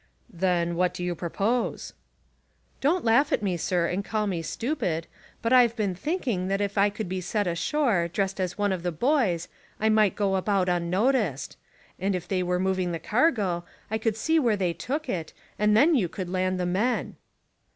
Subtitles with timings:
[0.33, 1.93] "Then what do you propose?"
[2.79, 5.05] "Don't laugh at me, sir, and call me stupid;
[5.43, 8.81] but I've been thinking that if I could be set ashore, dressed as one of
[8.81, 9.47] the boys,
[9.79, 11.55] I might go about unnoticed.
[11.99, 15.77] And if they were moving the cargo, I could see where they took it, and
[15.77, 17.15] then you could land the men."